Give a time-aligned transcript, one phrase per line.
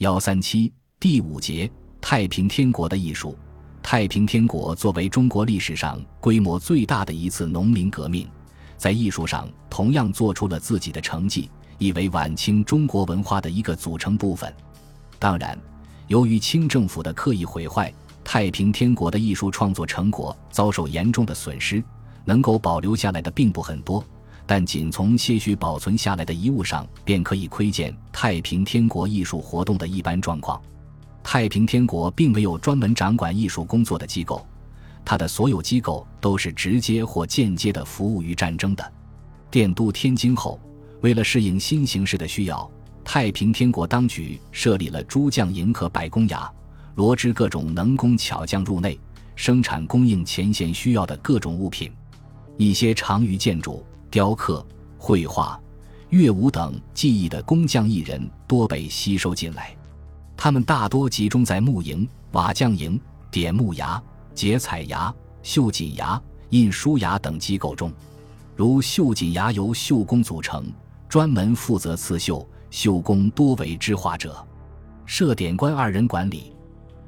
[0.00, 3.36] 幺三七第五节太平天国的艺术。
[3.82, 8.26] 太平天国作为中国历史上规模最大的一次农民革命，
[8.78, 14.50] 在艺术上同样做出了自己的成绩，亦为晚清中国文化的一个组成部分。
[15.18, 15.58] 当然，
[16.06, 17.92] 由于清政府的刻意毁坏，
[18.24, 21.84] 太平天国的艺术创作成果遭受严重的损失，
[22.24, 24.02] 能够保留下来的并不很多。
[24.46, 30.60] 但仅从些许保存下来的遗物上，便可以窥见太平天国艺术活动的一般状况。
[31.22, 34.44] 太平天国并没有专门掌管艺术工作的机构，
[35.04, 38.92] 它的所有机构都是直接或间接的服务于战争的。
[39.50, 40.58] 奠都天津后，
[41.00, 42.68] 为了适应新形势的需要，
[43.04, 46.48] 太平天国当局设立了诸将营和百工衙，
[46.94, 48.98] 罗织各种能工巧匠入内，
[49.36, 51.92] 生产供应前线需要的各种物品。
[52.56, 54.66] 一些长于建筑、雕刻、
[54.98, 55.58] 绘画、
[56.08, 59.76] 乐舞等技艺的工匠艺人多被吸收进来。
[60.36, 64.00] 他们大多集中在木营、瓦匠营、点木衙、
[64.34, 65.12] 结彩衙、
[65.42, 67.92] 绣锦衙、印书衙等机构中。
[68.56, 70.66] 如绣锦衙由绣工组成，
[71.08, 74.44] 专门负责刺绣，绣工多为织画者，
[75.06, 76.52] 设点官二人管理。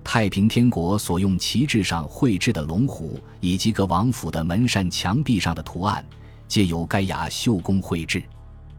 [0.04, 6.04] 太平天国所用旗帜上绘制的龙虎，以及各王府的门扇墙壁上的图案，
[6.52, 8.22] 皆由该衙绣工绘制。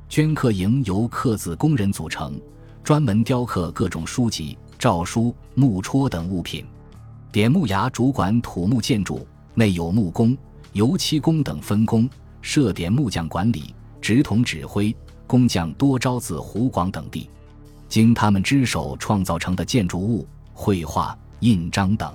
[0.07, 2.39] 镌刻营由刻字工人组成。
[2.83, 6.63] 专门雕刻各种书籍、诏书、木戳等物品。
[7.31, 10.38] 点木衙主管土木建筑，内有木工、
[10.73, 12.07] 油漆工等分工，
[12.44, 14.95] 设点木匠管理，直统指挥。
[15.25, 17.27] 工匠多招自湖广等地，
[17.89, 22.13] 经他们之手创造成的建筑物、绘画、印章等，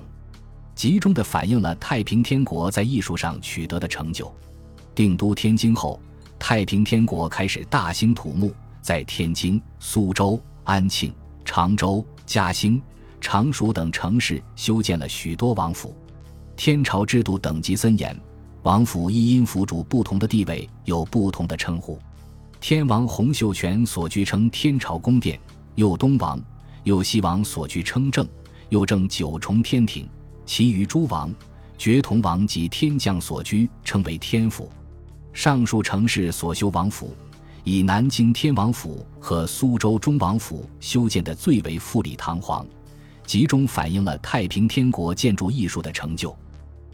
[0.73, 4.33] 集中的反映了太平天国在艺术上取得的成就。
[4.99, 5.97] 定都天津后，
[6.37, 10.37] 太平天国开始大兴土木，在天津、苏州。
[10.65, 11.13] 安庆、
[11.45, 12.81] 常州、嘉兴、
[13.21, 15.95] 常熟等城市修建了许多王府。
[16.57, 18.13] 天朝制度等级森严，
[18.63, 21.97] 王府亦因府主不同的地位有不同的称呼。
[22.59, 25.39] 天王洪秀全所居称天朝宫殿，
[25.75, 26.37] 右东王、
[26.83, 28.27] 右西王所居称正，
[28.67, 30.05] 又正九重天庭。
[30.45, 31.33] 其余诸王、
[31.77, 34.69] 觉同王及天将所居称为天府。
[35.33, 37.15] 上述城市所修王府。
[37.65, 42.65] 以南京天王府和苏州中王府修建的最为富丽堂皇，
[43.25, 46.35] 集中反映了太平天国建筑艺术的成就。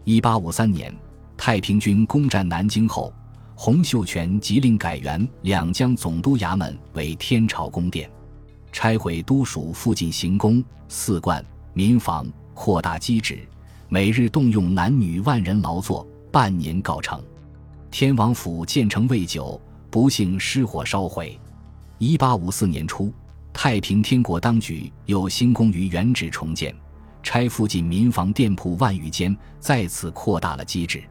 [0.04, 0.94] 一八五三年，
[1.36, 3.10] 太平军攻占南京后，
[3.54, 8.10] 洪秀全即令改元两江总督衙门为天朝宫殿，
[8.70, 11.42] 拆毁都署附近行宫、寺观、
[11.72, 13.38] 民房，扩大基址，
[13.88, 17.22] 每日动用男女万人劳作，半年告成。
[17.98, 19.58] 天王府建成未久。
[19.90, 21.40] 不幸失火烧毁。
[21.96, 23.10] 一八五四年初，
[23.54, 26.76] 太平天国当局又兴工于原址重建，
[27.22, 31.02] 拆附近民房店铺万余间，再次扩大了机制。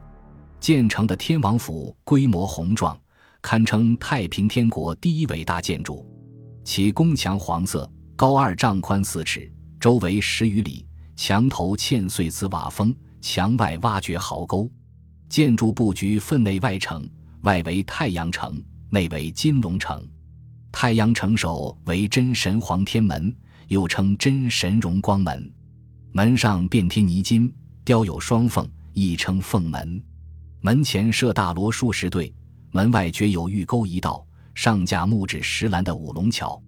[0.60, 2.96] 建成的天王府规模宏壮，
[3.42, 6.06] 堪称太平天国第一伟大建筑。
[6.62, 10.86] 其宫墙黄色，高二丈，宽四尺，周围十余里，
[11.16, 14.70] 墙头嵌碎瓷瓦封，墙外挖掘壕沟。
[15.28, 17.08] 建筑布局分内外城，
[17.42, 18.62] 外为太阳城。
[18.88, 20.00] 内为金龙城，
[20.70, 23.34] 太阳城首为真神皇天门，
[23.66, 25.52] 又称真神荣光门，
[26.12, 27.52] 门上遍贴泥金，
[27.84, 30.00] 雕有双凤，亦称凤门。
[30.60, 32.32] 门前设大罗数十对，
[32.70, 36.62] 门外绝有玉钩一道，上架木质石栏的五龙桥。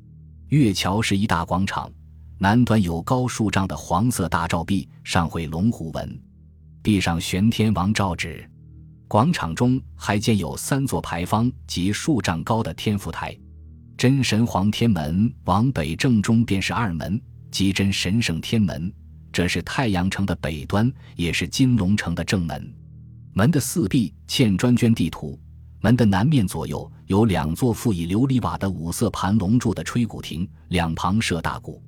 [0.48, 1.90] 月桥是一大广场，
[2.36, 6.20] 南端有高数丈的黄色大照壁，上绘龙虎纹，
[6.82, 8.48] 壁上悬天王诏旨。
[9.06, 13.34] 广场中还建有三座牌坊及数丈高的天福台，
[13.96, 17.18] 真神皇天门往北正中便是二门，
[17.50, 18.92] 即真神圣天门，
[19.32, 22.70] 这是太阳城的北端，也是金龙城的正门。
[23.32, 25.40] 门的四壁嵌砖镌地图，
[25.80, 31.82] 门的南面左右有两座附以琉璃瓦的五色盘龙柱的吹鼓亭，两旁设大鼓。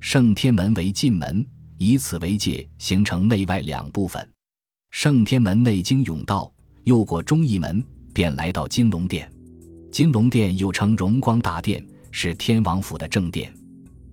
[0.00, 1.46] 圣天门为进门，
[1.78, 4.28] 以此为界，形成内外两部分。
[4.90, 6.52] 圣天门内经甬道。
[6.84, 7.84] 又过忠义门，
[8.14, 9.30] 便来到金龙殿。
[9.92, 13.52] 金龙殿又称荣光大殿，是天王府的正殿。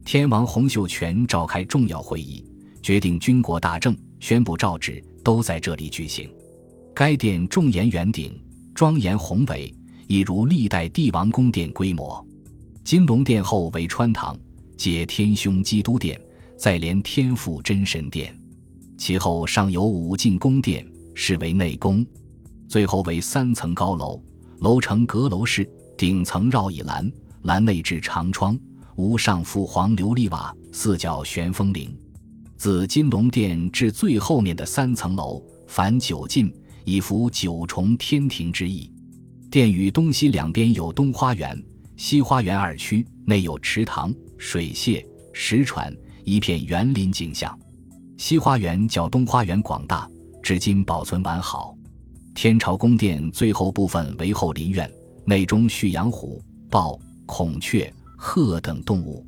[0.03, 2.43] 天王洪秀全召开重要会议，
[2.81, 6.29] 决定军国大政，宣布诏旨，都在这里举行。
[6.93, 8.37] 该殿重檐圆顶，
[8.73, 9.73] 庄严宏伟，
[10.07, 12.25] 一如历代帝王宫殿规模。
[12.83, 14.37] 金龙殿后为穿堂，
[14.75, 16.19] 接天兄基督殿，
[16.57, 18.37] 再连天父真神殿，
[18.97, 22.05] 其后上有五进宫殿，是为内宫。
[22.67, 24.21] 最后为三层高楼，
[24.59, 27.11] 楼呈阁楼式，顶层绕倚栏，
[27.43, 28.57] 栏内置长窗，
[28.95, 31.95] 屋上覆黄琉璃瓦，四角悬风铃。
[32.57, 36.51] 自金龙殿至最后面的三层楼，凡九进，
[36.85, 38.91] 以符九重天庭之意。
[39.51, 41.61] 殿宇东西两边有东花园、
[41.97, 47.57] 西花园二区，内有池塘、水榭、石船，一片园林景象。
[48.17, 50.09] 西花园较东花园广大，
[50.41, 51.73] 至今保存完好。
[52.33, 54.91] 天朝宫殿最后部分为后林院，
[55.25, 59.25] 内中蓄养虎、豹、孔雀、鹤等动物。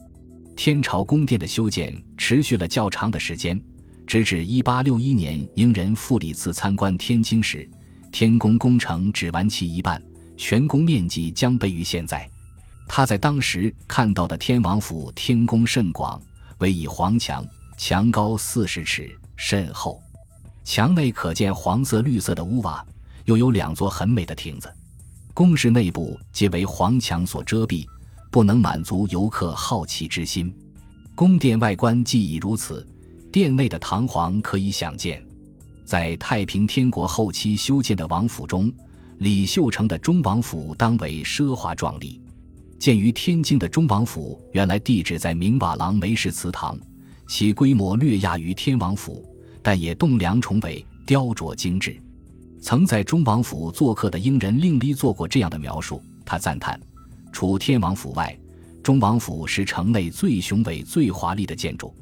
[0.55, 3.61] 天朝宫殿的修建持续了较长的时间，
[4.05, 7.69] 直至1861年英人傅里茨参观天津时，
[8.11, 10.01] 天宫工程只完其一半。
[10.35, 12.29] 全宫面积将倍于现在。
[12.87, 16.21] 他在当时看到的天王府天宫甚广，
[16.59, 17.45] 为以黄墙，
[17.77, 20.01] 墙高四十尺，甚厚。
[20.63, 22.85] 墙内可见黄色、绿色的屋瓦，
[23.25, 24.73] 又有两座很美的亭子。
[25.33, 27.85] 宫室内部皆为黄墙所遮蔽，
[28.31, 30.53] 不能满足游客好奇之心。
[31.15, 32.85] 宫殿外观既已如此，
[33.31, 35.23] 殿内的堂皇可以想见。
[35.85, 38.71] 在太平天国后期修建的王府中。
[39.19, 42.21] 李秀成的中王府当为奢华壮丽。
[42.79, 46.77] 建于天津的忠王府，原来地址在明瓦廊梅氏祠堂，
[47.27, 49.25] 其规模略亚于天王府，
[49.61, 51.99] 但也栋梁重围，雕琢精致。
[52.61, 56.79] 曾在忠王府做客的英人令立做过这样的描述，他赞叹：
[57.31, 58.37] 除天王府外，
[58.83, 61.93] 忠王府是城内最雄伟、最华丽的建筑。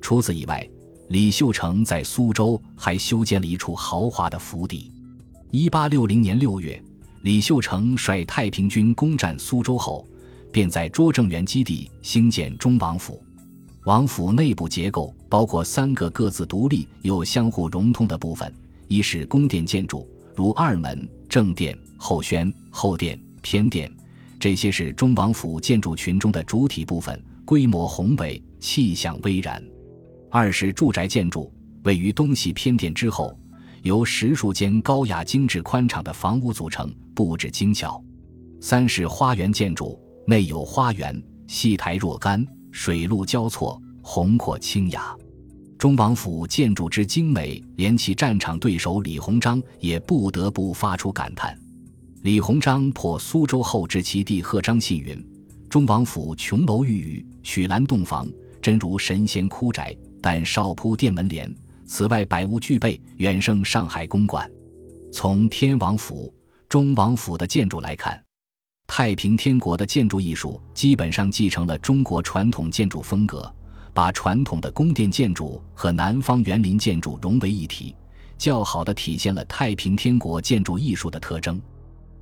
[0.00, 0.66] 除此以外，
[1.08, 4.90] 李秀成在苏州还修建了一处豪华的府邸。
[5.50, 6.82] 一八六零年六月，
[7.22, 10.06] 李秀成率太平军攻占苏州后，
[10.54, 13.20] 便在拙政园基地兴建中王府。
[13.86, 18.54] 王府内部结构包括三个各自独立又相互融通的部分：
[18.86, 23.90] 一是宫殿建筑，如二门、正殿、后轩、后殿、偏殿，
[24.38, 29.60] 这些是中王府建筑群中的主体部分，规模宏伟，气象巍然；
[30.30, 31.52] 二是住宅建筑，
[31.82, 33.36] 位于东西偏殿之后。
[33.82, 38.00] 由十数间高雅精致宽敞的房屋组成，布置精巧。
[38.60, 45.14] 三是花园建筑，内有花园，戏台若干，水陆交错，宏阔清雅。
[45.78, 51.54] 中王府建筑之精美，连其战场对手李鸿章也不得不发出感叹。
[52.22, 55.22] 李鸿章破苏州后，至其弟贺章信云
[55.68, 58.26] ：“中王府琼楼玉宇，曲栏洞房，
[58.62, 61.54] 真如神仙哭宅，但少铺殿门帘。”
[61.84, 64.50] 此外，百物俱备，远胜上海公馆。
[65.12, 66.32] 从天王府、
[66.66, 68.18] 中王府的建筑来看，
[68.86, 73.52] 太平天国的建筑艺术基本上继承了中国传统建筑风格，
[73.92, 77.94] 把传统的宫殿建筑和南方园林建筑融为一体，
[78.38, 81.60] 较好的体现了太平天国建筑艺术的特征。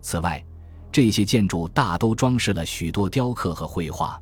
[0.01, 0.43] 此外，
[0.91, 4.19] 这些建筑大都装饰了许多雕刻和绘画，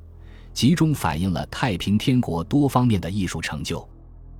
[0.52, 3.88] 集中反映了太平天国多方面的艺术成就。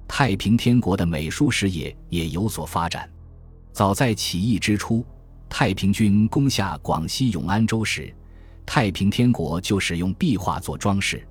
[0.08, 3.08] 太平天国的美术事业也有所发展。
[3.73, 5.05] 早在起义之初，
[5.50, 8.14] 太平军攻下广西永安州时，
[8.64, 11.26] 太平天国就使用壁画做装饰。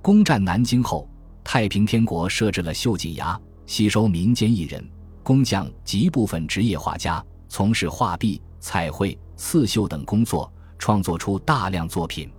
[0.00, 1.06] 攻占南京后，
[1.44, 4.82] 太平天国设置了绣锦衙，吸收民间艺人、
[5.22, 12.30] 工匠及部分职业画家，从事画壁、彩绘、刺绣等工作，创作出大量作品。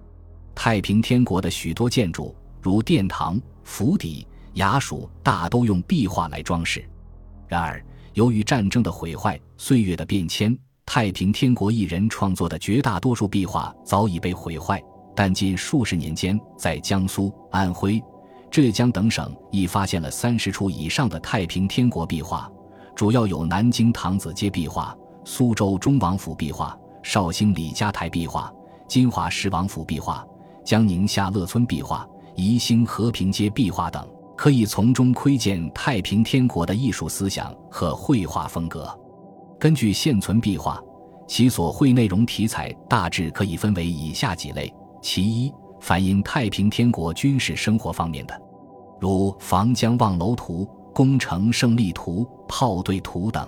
[0.56, 4.26] 太平天国的许多建筑，如殿堂、府邸。
[4.56, 6.84] 衙署大都用壁画来装饰，
[7.48, 10.58] 然而由于战争的毁坏、岁月的变迁，
[10.88, 14.82] 太平天国艺人创作的绝大多数壁画早已被毁坏。
[15.14, 18.02] 但近数十年间，在江苏、安徽、
[18.50, 22.50] 浙江等省已发现了三十处以上的太平天国壁画，
[22.96, 28.52] 主要有南京唐子街壁画、苏州中王府壁画、绍兴李家台壁画、
[28.88, 30.26] 金华十王府壁画、
[30.64, 34.08] 江宁下乐村壁画、宜兴和平街壁画等。
[34.38, 38.88] 可以从中窥见太平天国的艺术思想和绘画风格。
[39.60, 40.82] 根据现存壁画，
[41.28, 44.72] 其所绘内容题材大致可以分为以下几类：
[45.02, 48.40] 其一，反映太平天国军事生活方面的，
[49.00, 53.48] 如防江望楼图、攻城胜利图、炮队图等。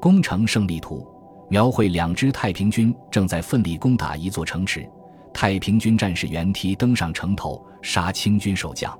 [0.00, 1.06] 攻城胜利图
[1.50, 4.88] 描绘两支太平军正在奋力攻打一座城池，
[5.32, 8.98] 太平军战士原梯登上城头，杀清军守将。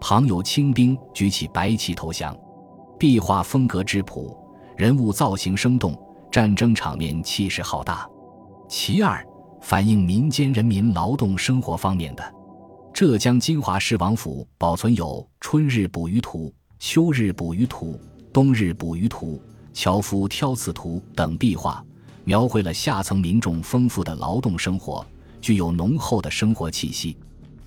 [0.00, 2.36] 旁有清兵举起白旗投降，
[2.98, 4.36] 壁画风格质朴，
[4.78, 5.92] 人物造型生动，
[6.30, 8.08] 战争场面气势浩大。
[8.68, 9.26] 其二，
[9.60, 12.22] 反映民间人民劳动生活方面的，
[12.94, 15.06] 浙江金华市王府保存有
[15.40, 16.46] 《春日捕鱼图》
[16.78, 17.94] 《秋日捕鱼图》
[18.32, 19.32] 《冬日捕鱼图》
[19.72, 21.84] 《樵夫挑刺图》等壁画，
[22.22, 25.04] 描绘了下层民众丰富的劳动生活，
[25.40, 27.16] 具有浓厚的生活气息。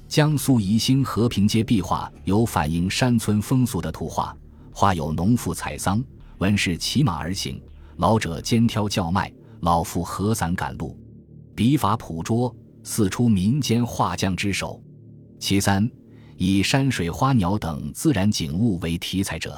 [0.07, 4.33] 江苏宜兴和平街壁画有反映山村风俗的图画，
[4.71, 6.01] 画有农妇采桑，
[6.41, 7.61] 文士骑马而行，
[7.97, 10.97] 老者肩挑叫卖，老妇合伞赶路，
[11.53, 14.81] 笔法朴拙，似出民间画匠之手。
[15.37, 15.87] 其三，
[16.37, 19.55] 以山水花鸟等自然景物为题材者，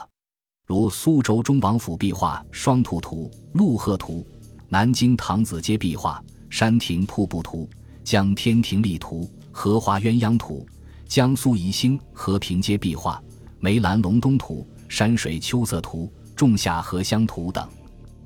[0.68, 4.28] 如苏州中王府壁画《双兔图》《鹿鹤图》，
[4.68, 7.66] 南京唐子街壁画《山亭瀑布图》
[8.04, 9.22] 《江天亭丽图》。
[9.54, 10.68] 荷花鸳鸯图，
[11.08, 13.24] 江苏宜兴和平街壁画，
[13.62, 17.68] 梅兰隆冬图，山水秋色图，仲夏荷香图等，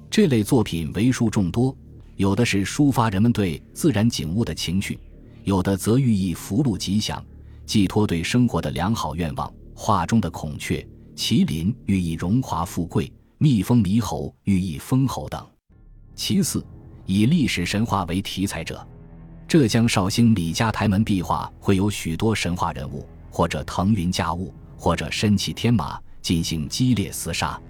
[0.09, 1.75] 这类作品为数众多。
[2.15, 4.99] 有的是抒发人们对自然景物的情绪，
[5.43, 7.23] 有的则寓意福禄吉祥，
[7.65, 9.53] 寄托对生活的良好愿望。
[9.75, 10.83] 画中的孔雀、
[11.15, 15.47] 麒麟寓意荣华富贵，蜜蜂、猕猴寓意封侯等。
[16.15, 16.65] 其次，
[17.05, 18.85] 以历史神话为题材者。
[19.47, 27.61] 浙江绍兴李家台门壁画会有许多神话人物，或者腾云驾雾，或者身骑天马进行激烈厮杀，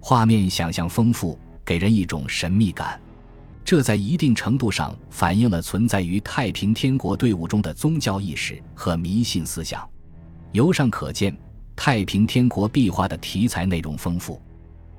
[0.00, 3.00] 画面想象丰富，给人一种神秘感。
[3.64, 9.86] 这在一定程度上反映了存在于太平天国队伍中的宗教意识和迷信思想。
[10.52, 11.36] 由上可见，
[11.76, 14.40] 太平天国壁画的题材内容丰富，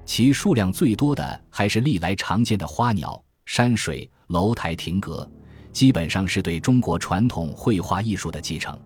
[0.05, 5.27] 其数量最多的还是历来常见的花鸟、山水、楼台、亭阁。
[5.71, 8.77] 基本上是对中国传统绘画艺术的继承，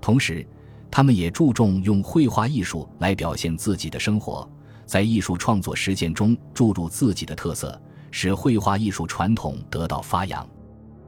[0.00, 0.46] 同时，
[0.90, 4.48] 他们也注重用绘画艺术来表现自己的生活，
[4.86, 7.78] 在艺术创作实践中注入自己的特色，
[8.10, 10.48] 使绘画艺术传统得到发扬。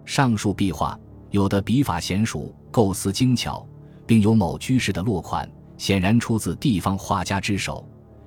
[0.05, 0.99] 上述壁画
[1.31, 3.67] 有的笔法娴熟，构思精巧，
[4.07, 7.85] 并有某居士的落款，显然出自地方画家之手；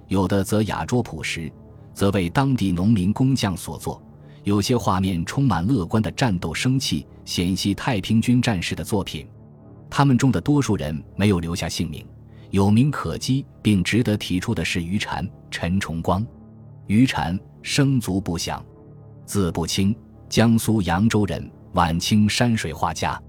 [0.08, 1.51] 有的则雅拙朴实，
[1.93, 4.01] 则为当地农民工匠所作。
[4.43, 9.27] 有些画面充满乐观的战斗生气，显系太平军战士的作品。
[9.89, 12.05] 他们中的多数人没有留下姓名，
[12.51, 16.25] 有名可稽并值得提出的是于禅、陈崇光。
[16.88, 18.63] 于禅生卒不详，
[19.25, 19.96] 字不清，
[20.29, 23.20] 江苏扬州人，晚清山水画家。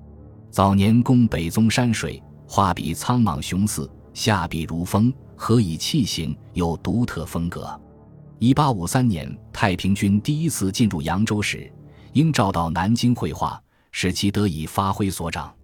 [0.50, 7.80] 早年攻北宗山水，画笔苍莽雄肆，下笔如风，何以器形有独特风格。
[8.40, 11.72] 一八五三年，太平军第一次进入扬州时，
[12.12, 13.62] 应召到南京绘画，
[13.92, 15.54] 使其得以发挥所长。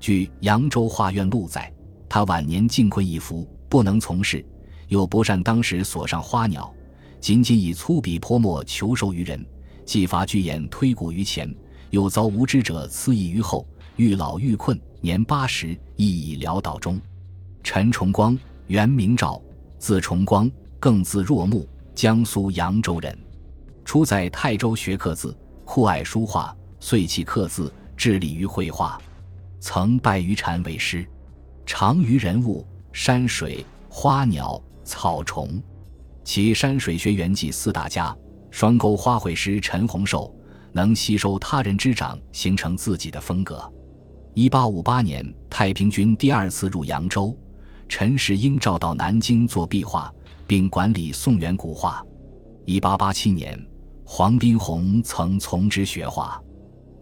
[0.00, 1.70] 据《扬州画院录》载，
[2.14, 4.46] 他晚年境困一夫，不能从事，
[4.86, 6.72] 又不善当时所上花鸟，
[7.20, 9.44] 仅仅以粗笔泼墨求授于人，
[9.84, 11.52] 既伐巨眼推古于前，
[11.90, 13.66] 又遭无知者赐意于后，
[13.96, 17.00] 愈老愈困，年八十，亦已潦倒中。
[17.64, 19.42] 陈崇光，原名赵，
[19.80, 21.68] 字崇光，更字若木。
[21.96, 23.18] 江苏扬州人，
[23.84, 29.02] 初在泰州学刻字，酷爱书画，遂弃刻字，致力于绘画。
[29.58, 31.04] 曾拜于禅为师，
[31.66, 35.62] 长于人物、山水、花鸟、草虫。
[36.22, 38.16] 其山水学园记四大家，
[38.50, 40.34] 双钩花卉师陈洪寿
[40.72, 43.70] 能吸收他人之长，形成自己的风格。
[44.34, 47.36] 一八五八年，太平军第二次入扬州，
[47.88, 50.12] 陈世英召到南京做壁画。
[50.46, 52.04] 并管理宋元古画。
[52.66, 53.58] 一八八七年，
[54.04, 56.38] 黄宾虹曾从之学画。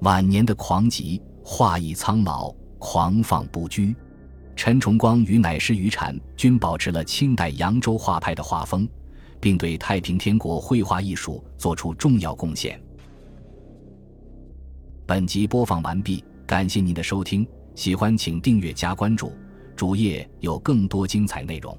[0.02, 3.96] 晚年的狂疾，画意苍老，狂放不拘。
[4.64, 8.88] 陈崇光与乃师于禅均保持了清代扬州画派的画风，
[9.40, 12.80] 并对太平天国绘画艺术做出重要贡献。
[15.04, 19.32] 本集播放完毕，感谢您的收听，喜欢请订阅加关注，
[19.74, 21.76] 主页有更多精彩内容。